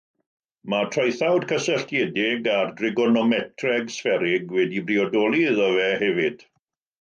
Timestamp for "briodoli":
4.89-5.43